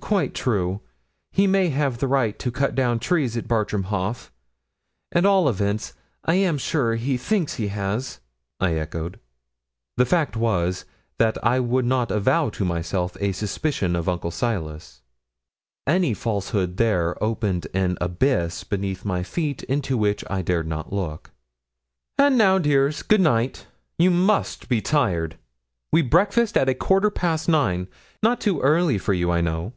'Quite 0.00 0.32
true. 0.32 0.80
He 1.30 1.46
may 1.46 1.68
have 1.68 1.98
the 1.98 2.06
right 2.08 2.38
to 2.38 2.50
cut 2.50 2.74
down 2.74 2.98
trees 2.98 3.36
at 3.36 3.46
Bartram 3.46 3.84
Haugh. 3.84 4.30
At 5.12 5.26
all 5.26 5.46
events, 5.46 5.92
I 6.24 6.34
am 6.36 6.56
sure 6.56 6.94
he 6.94 7.18
thinks 7.18 7.54
he 7.56 7.68
has,' 7.68 8.18
I 8.58 8.74
echoed. 8.76 9.20
The 9.98 10.06
fact 10.06 10.38
was, 10.38 10.86
that 11.18 11.36
I 11.44 11.60
would 11.60 11.84
not 11.84 12.10
avow 12.10 12.48
to 12.50 12.64
myself 12.64 13.18
a 13.20 13.32
suspicion 13.32 13.94
of 13.94 14.08
Uncle 14.08 14.30
Silas. 14.30 15.02
Any 15.86 16.14
falsehood 16.14 16.78
there 16.78 17.22
opened 17.22 17.66
an 17.74 17.98
abyss 18.00 18.64
beneath 18.64 19.04
my 19.04 19.22
feet 19.22 19.64
into 19.64 19.98
which 19.98 20.24
I 20.30 20.40
dared 20.40 20.66
not 20.66 20.94
look. 20.94 21.30
'And 22.18 22.38
now, 22.38 22.58
dear 22.58 22.84
girls, 22.84 23.02
good 23.02 23.20
night. 23.20 23.66
You 23.98 24.10
must 24.10 24.70
be 24.70 24.80
tired. 24.80 25.36
We 25.92 26.02
breakfast 26.02 26.56
at 26.56 26.68
a 26.68 26.74
quarter 26.74 27.08
past 27.08 27.48
nine 27.48 27.86
not 28.20 28.40
too 28.40 28.60
early 28.62 28.98
for 28.98 29.14
you, 29.14 29.30
I 29.30 29.40
know.' 29.40 29.74